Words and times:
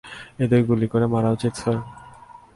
এদের 0.39 0.61
গুলি 0.63 0.87
করে 0.87 1.05
মারা 1.07 1.29
উচিত, 1.35 1.53
স্যার। 1.55 1.77